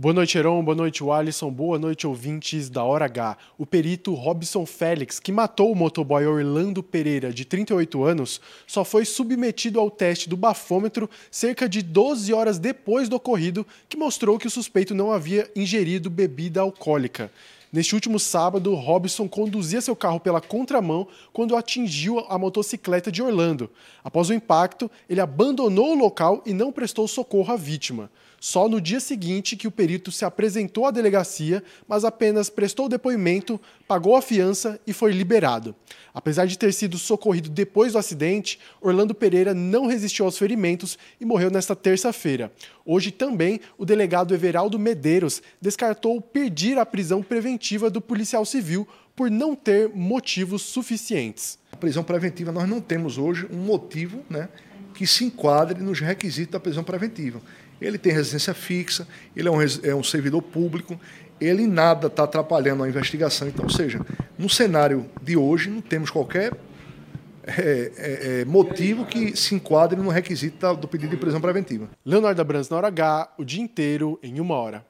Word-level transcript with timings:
Boa 0.00 0.14
noite, 0.14 0.38
Heron. 0.38 0.62
Boa 0.62 0.76
noite, 0.76 1.02
Alisson. 1.02 1.50
Boa 1.50 1.76
noite, 1.76 2.06
ouvintes 2.06 2.70
da 2.70 2.84
Hora 2.84 3.06
H. 3.06 3.36
O 3.58 3.66
perito 3.66 4.14
Robson 4.14 4.64
Félix, 4.64 5.18
que 5.18 5.32
matou 5.32 5.72
o 5.72 5.74
motoboy 5.74 6.24
Orlando 6.24 6.84
Pereira, 6.84 7.32
de 7.32 7.44
38 7.44 8.04
anos, 8.04 8.40
só 8.64 8.84
foi 8.84 9.04
submetido 9.04 9.80
ao 9.80 9.90
teste 9.90 10.28
do 10.28 10.36
bafômetro 10.36 11.10
cerca 11.32 11.68
de 11.68 11.82
12 11.82 12.32
horas 12.32 12.60
depois 12.60 13.08
do 13.08 13.16
ocorrido, 13.16 13.66
que 13.88 13.96
mostrou 13.96 14.38
que 14.38 14.46
o 14.46 14.50
suspeito 14.50 14.94
não 14.94 15.10
havia 15.10 15.50
ingerido 15.56 16.08
bebida 16.08 16.60
alcoólica. 16.60 17.28
Neste 17.72 17.96
último 17.96 18.20
sábado, 18.20 18.72
Robson 18.76 19.28
conduzia 19.28 19.80
seu 19.80 19.96
carro 19.96 20.20
pela 20.20 20.40
contramão 20.40 21.08
quando 21.32 21.56
atingiu 21.56 22.24
a 22.28 22.38
motocicleta 22.38 23.10
de 23.10 23.20
Orlando. 23.20 23.68
Após 24.04 24.30
o 24.30 24.32
impacto, 24.32 24.88
ele 25.10 25.20
abandonou 25.20 25.90
o 25.90 25.98
local 25.98 26.40
e 26.46 26.54
não 26.54 26.70
prestou 26.70 27.08
socorro 27.08 27.52
à 27.52 27.56
vítima. 27.56 28.08
Só 28.40 28.68
no 28.68 28.80
dia 28.80 29.00
seguinte 29.00 29.56
que 29.56 29.66
o 29.66 29.70
perito 29.70 30.12
se 30.12 30.24
apresentou 30.24 30.86
à 30.86 30.90
delegacia, 30.90 31.62
mas 31.88 32.04
apenas 32.04 32.48
prestou 32.48 32.88
depoimento, 32.88 33.60
pagou 33.86 34.14
a 34.14 34.22
fiança 34.22 34.80
e 34.86 34.92
foi 34.92 35.12
liberado. 35.12 35.74
Apesar 36.14 36.46
de 36.46 36.56
ter 36.56 36.72
sido 36.72 36.98
socorrido 36.98 37.48
depois 37.48 37.92
do 37.92 37.98
acidente, 37.98 38.60
Orlando 38.80 39.14
Pereira 39.14 39.52
não 39.54 39.86
resistiu 39.86 40.24
aos 40.24 40.38
ferimentos 40.38 40.96
e 41.20 41.24
morreu 41.24 41.50
nesta 41.50 41.74
terça-feira. 41.74 42.52
Hoje 42.84 43.10
também, 43.10 43.60
o 43.76 43.84
delegado 43.84 44.34
Everaldo 44.34 44.78
Medeiros 44.78 45.42
descartou 45.60 46.20
pedir 46.20 46.78
a 46.78 46.86
prisão 46.86 47.22
preventiva 47.22 47.90
do 47.90 48.00
policial 48.00 48.44
civil 48.44 48.86
por 49.16 49.28
não 49.28 49.56
ter 49.56 49.88
motivos 49.88 50.62
suficientes. 50.62 51.58
A 51.72 51.76
prisão 51.76 52.04
preventiva, 52.04 52.52
nós 52.52 52.68
não 52.68 52.80
temos 52.80 53.18
hoje 53.18 53.48
um 53.50 53.58
motivo 53.58 54.24
né, 54.30 54.48
que 54.98 55.06
se 55.06 55.24
enquadre 55.24 55.80
nos 55.80 56.00
requisitos 56.00 56.50
da 56.50 56.58
prisão 56.58 56.82
preventiva. 56.82 57.40
Ele 57.80 57.96
tem 57.96 58.12
residência 58.12 58.52
fixa, 58.52 59.06
ele 59.36 59.46
é 59.46 59.50
um, 59.50 59.58
é 59.84 59.94
um 59.94 60.02
servidor 60.02 60.42
público, 60.42 60.98
ele 61.40 61.68
nada 61.68 62.08
está 62.08 62.24
atrapalhando 62.24 62.82
a 62.82 62.88
investigação. 62.88 63.46
Então, 63.46 63.64
ou 63.64 63.70
seja, 63.70 64.04
no 64.36 64.48
cenário 64.48 65.06
de 65.22 65.36
hoje, 65.36 65.70
não 65.70 65.80
temos 65.80 66.10
qualquer 66.10 66.52
é, 67.46 67.92
é, 67.96 68.40
é, 68.40 68.44
motivo 68.44 69.06
que 69.06 69.36
se 69.36 69.54
enquadre 69.54 69.96
no 70.00 70.08
requisito 70.08 70.74
do 70.74 70.88
pedido 70.88 71.10
de 71.10 71.16
prisão 71.16 71.40
preventiva. 71.40 71.88
Leonardo 72.04 72.40
Abrantes 72.40 72.68
na 72.68 72.76
hora 72.76 72.88
H, 72.88 73.34
o 73.38 73.44
dia 73.44 73.62
inteiro, 73.62 74.18
em 74.20 74.40
uma 74.40 74.56
hora. 74.56 74.84